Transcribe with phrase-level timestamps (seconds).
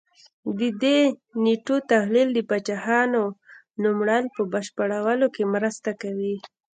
[0.59, 0.97] د دې
[1.43, 3.23] نېټو تحلیل د پاچاهانو
[3.83, 6.35] نوملړ په بشپړولو کې مرسته کوي